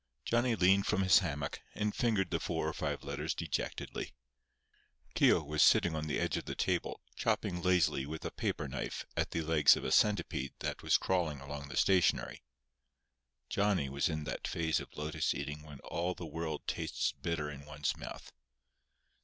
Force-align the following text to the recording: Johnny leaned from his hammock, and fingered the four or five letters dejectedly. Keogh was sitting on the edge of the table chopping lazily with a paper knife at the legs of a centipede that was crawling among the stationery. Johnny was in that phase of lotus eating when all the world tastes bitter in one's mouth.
Johnny 0.25 0.55
leaned 0.55 0.87
from 0.87 1.03
his 1.03 1.19
hammock, 1.19 1.61
and 1.75 1.93
fingered 1.95 2.31
the 2.31 2.39
four 2.39 2.67
or 2.67 2.73
five 2.73 3.03
letters 3.03 3.35
dejectedly. 3.35 4.15
Keogh 5.13 5.43
was 5.43 5.61
sitting 5.61 5.95
on 5.95 6.07
the 6.07 6.17
edge 6.19 6.37
of 6.37 6.45
the 6.45 6.55
table 6.55 6.99
chopping 7.15 7.61
lazily 7.61 8.07
with 8.07 8.25
a 8.25 8.31
paper 8.31 8.67
knife 8.67 9.05
at 9.15 9.29
the 9.29 9.41
legs 9.43 9.75
of 9.77 9.83
a 9.83 9.91
centipede 9.91 10.55
that 10.57 10.81
was 10.81 10.97
crawling 10.97 11.39
among 11.39 11.67
the 11.69 11.77
stationery. 11.77 12.41
Johnny 13.47 13.89
was 13.89 14.09
in 14.09 14.23
that 14.23 14.47
phase 14.47 14.79
of 14.79 14.91
lotus 14.97 15.35
eating 15.35 15.61
when 15.61 15.79
all 15.81 16.15
the 16.15 16.25
world 16.25 16.63
tastes 16.65 17.11
bitter 17.11 17.51
in 17.51 17.63
one's 17.67 17.95
mouth. 17.95 18.31